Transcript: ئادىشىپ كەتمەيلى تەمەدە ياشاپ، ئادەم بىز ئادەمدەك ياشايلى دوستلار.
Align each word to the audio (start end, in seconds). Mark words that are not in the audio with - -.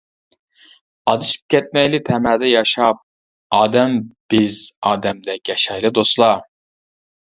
ئادىشىپ 1.11 1.43
كەتمەيلى 1.55 1.99
تەمەدە 2.09 2.51
ياشاپ، 2.55 3.05
ئادەم 3.61 3.97
بىز 4.35 4.61
ئادەمدەك 4.93 5.57
ياشايلى 5.57 5.97
دوستلار. 6.03 6.47